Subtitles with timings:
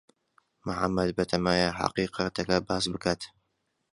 [0.67, 3.21] محەمەد بەتەمایە حەقیقەتەکە باس بکات.